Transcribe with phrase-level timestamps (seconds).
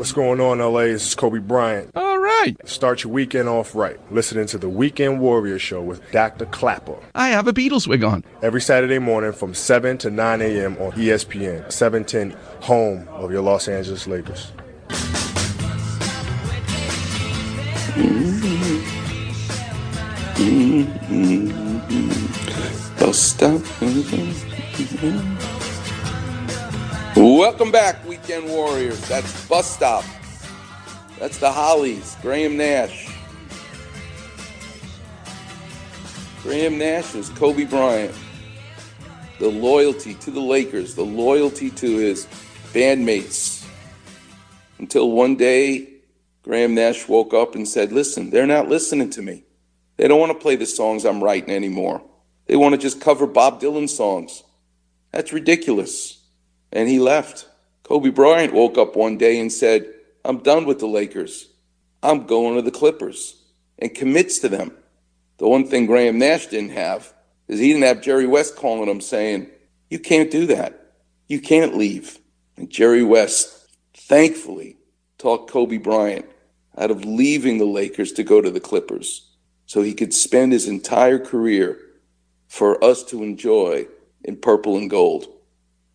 [0.00, 0.84] What's going on, LA?
[0.84, 1.90] This is Kobe Bryant.
[1.94, 2.56] All right.
[2.64, 3.98] Start your weekend off right.
[4.10, 6.46] Listening to the Weekend Warrior Show with Dr.
[6.46, 6.96] Klapper.
[7.14, 8.24] I have a Beatles wig on.
[8.40, 10.78] Every Saturday morning from 7 to 9 a.m.
[10.78, 12.30] on ESPN, 710,
[12.62, 14.52] home of your Los Angeles Lakers.
[22.98, 23.60] Bus stop.
[27.16, 29.00] Welcome back, Weekend Warriors.
[29.08, 30.04] That's Bus Stop.
[31.18, 33.12] That's the Hollies, Graham Nash.
[36.42, 38.14] Graham Nash is Kobe Bryant.
[39.40, 42.26] The loyalty to the Lakers, the loyalty to his
[42.72, 43.66] bandmates.
[44.78, 45.88] Until one day,
[46.42, 49.42] Graham Nash woke up and said, Listen, they're not listening to me.
[49.96, 52.02] They don't want to play the songs I'm writing anymore.
[52.46, 54.44] They want to just cover Bob Dylan songs.
[55.10, 56.19] That's ridiculous.
[56.72, 57.48] And he left.
[57.82, 59.92] Kobe Bryant woke up one day and said,
[60.24, 61.48] I'm done with the Lakers.
[62.02, 63.42] I'm going to the Clippers
[63.78, 64.72] and commits to them.
[65.38, 67.12] The one thing Graham Nash didn't have
[67.48, 69.48] is he didn't have Jerry West calling him saying,
[69.88, 70.94] You can't do that.
[71.26, 72.18] You can't leave.
[72.56, 74.76] And Jerry West, thankfully,
[75.18, 76.26] talked Kobe Bryant
[76.76, 79.30] out of leaving the Lakers to go to the Clippers
[79.66, 81.78] so he could spend his entire career
[82.48, 83.86] for us to enjoy
[84.24, 85.26] in purple and gold.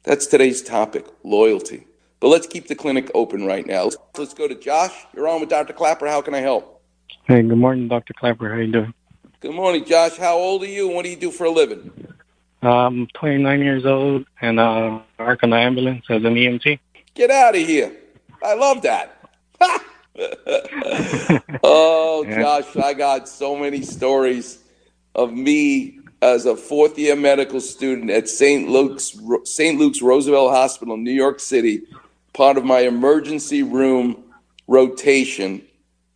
[0.05, 1.87] That's today's topic loyalty.
[2.19, 3.89] But let's keep the clinic open right now.
[4.15, 4.93] Let's go to Josh.
[5.15, 5.73] You're on with Dr.
[5.73, 6.05] Klapper.
[6.05, 6.79] How can I help?
[7.23, 8.13] Hey, good morning, Dr.
[8.13, 8.53] Klapper.
[8.53, 8.93] How you doing?
[9.39, 10.15] Good morning, Josh.
[10.17, 11.91] How old are you and what do you do for a living?
[12.61, 16.77] I'm 29 years old and uh, I work on the ambulance as an EMT.
[17.15, 17.91] Get out of here.
[18.43, 19.27] I love that.
[21.63, 22.41] oh, Yeah.
[22.41, 24.59] Josh, I got so many stories
[25.15, 28.67] of me as a fourth year medical student at St.
[28.67, 29.77] Luke's St.
[29.77, 31.83] Luke's Roosevelt Hospital in New York City,
[32.33, 34.23] part of my emergency room
[34.67, 35.61] rotation.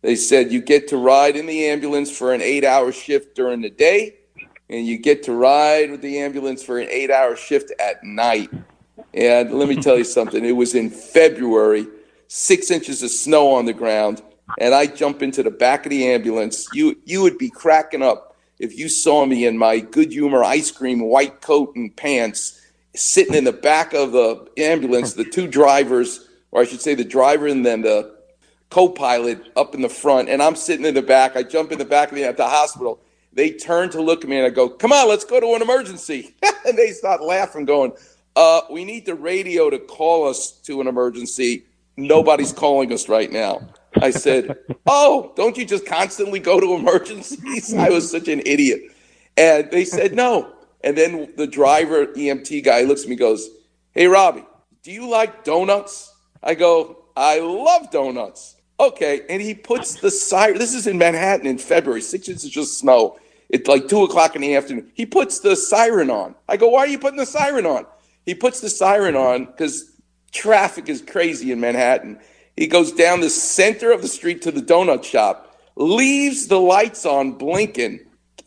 [0.02, 3.70] They said you get to ride in the ambulance for an 8-hour shift during the
[3.70, 4.16] day
[4.68, 8.50] and you get to ride with the ambulance for an 8-hour shift at night.
[9.14, 11.86] And let me tell you something, it was in February,
[12.26, 14.22] 6 inches of snow on the ground,
[14.58, 16.66] and I jump into the back of the ambulance.
[16.72, 18.29] You you would be cracking up
[18.60, 22.60] if you saw me in my good humor ice cream white coat and pants
[22.94, 27.04] sitting in the back of the ambulance, the two drivers, or I should say the
[27.04, 28.14] driver and then the
[28.68, 31.36] co-pilot up in the front, and I'm sitting in the back.
[31.36, 33.00] I jump in the back of the at the hospital.
[33.32, 35.62] They turn to look at me and I go, "Come on, let's go to an
[35.62, 36.34] emergency."
[36.66, 37.92] and they start laughing, going,
[38.36, 41.64] "Uh, we need the radio to call us to an emergency.
[41.96, 43.66] Nobody's calling us right now."
[44.00, 44.56] I said,
[44.86, 48.82] "Oh, don't you just constantly go to emergencies?" I was such an idiot.
[49.36, 50.52] And they said, "No."
[50.82, 53.48] And then the driver, EMT guy, looks at me, goes,
[53.92, 54.44] "Hey, Robbie,
[54.82, 56.12] do you like donuts?"
[56.42, 60.58] I go, "I love donuts." Okay, and he puts the siren.
[60.58, 62.00] This is in Manhattan in February.
[62.00, 63.18] Six inches of snow.
[63.50, 64.90] It's like two o'clock in the afternoon.
[64.94, 66.34] He puts the siren on.
[66.48, 67.84] I go, "Why are you putting the siren on?"
[68.24, 69.90] He puts the siren on because
[70.32, 72.20] traffic is crazy in Manhattan.
[72.60, 77.06] He goes down the center of the street to the donut shop, leaves the lights
[77.06, 78.00] on blinking.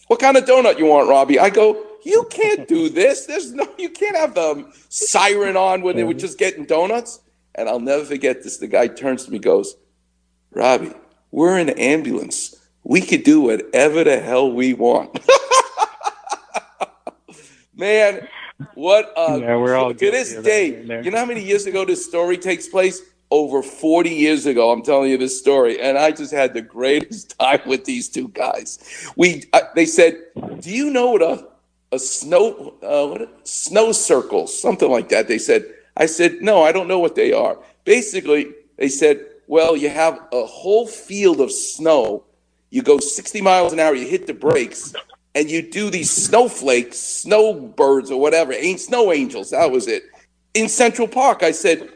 [0.05, 1.39] What kind of donut you want, Robbie?
[1.39, 3.25] I go, you can't do this.
[3.25, 7.21] There's no, you can't have the siren on when they were just getting donuts.
[7.55, 8.57] And I'll never forget this.
[8.57, 9.77] The guy turns to me, goes,
[10.51, 10.93] Robbie,
[11.31, 12.55] we're in an ambulance.
[12.83, 15.19] We could do whatever the hell we want.
[17.75, 18.27] Man,
[18.75, 21.03] what uh, Yeah, we're all to this day, here and there.
[21.03, 23.01] you know how many years ago this story takes place?
[23.33, 27.35] Over 40 years ago, I'm telling you this story, and I just had the greatest
[27.39, 28.77] time with these two guys.
[29.15, 30.21] We, uh, they said,
[30.59, 31.47] "Do you know what a
[31.91, 35.65] a snow uh, what a, snow circles, something like that?" They said.
[35.97, 40.19] I said, "No, I don't know what they are." Basically, they said, "Well, you have
[40.31, 42.25] a whole field of snow.
[42.69, 43.95] You go 60 miles an hour.
[43.95, 44.93] You hit the brakes."
[45.33, 49.49] And you do these snowflakes, snowbirds, or whatever, ain't snow angels.
[49.49, 50.03] That was it.
[50.53, 51.89] In Central Park, I said,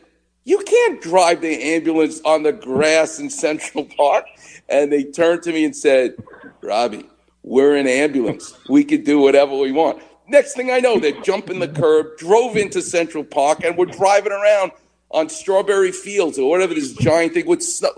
[0.48, 4.26] you can't drive the ambulance on the grass in Central Park.
[4.70, 6.16] And they turned to me and said,
[6.62, 7.10] Robbie,
[7.44, 8.58] we're an ambulance.
[8.70, 10.02] We could do whatever we want.
[10.30, 14.32] Next thing I know, they're jumping the curb, drove into Central Park, and we're driving
[14.32, 14.72] around
[15.12, 17.90] on strawberry fields or whatever this giant thing with snow.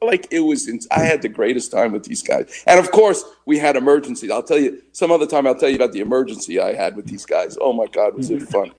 [0.00, 2.64] Like it was, I had the greatest time with these guys.
[2.66, 4.30] And of course, we had emergencies.
[4.30, 5.46] I'll tell you some other time.
[5.46, 7.56] I'll tell you about the emergency I had with these guys.
[7.60, 8.70] Oh my God, was it fun?